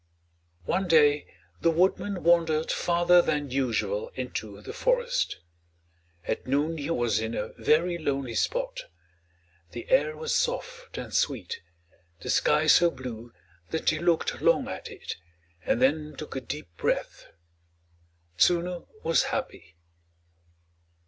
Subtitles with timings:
[0.65, 1.27] One day
[1.61, 5.37] the woodman wandered farther than usual into the forest.
[6.25, 8.85] At noon he was in a very lonely spot.
[9.73, 11.61] The air was soft and sweet,
[12.19, 13.31] the sky so blue
[13.69, 15.17] that he looked long at it,
[15.67, 17.27] and then took a deep breath.
[18.39, 19.75] Tsunu was happy.